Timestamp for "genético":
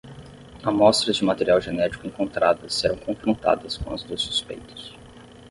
1.61-2.07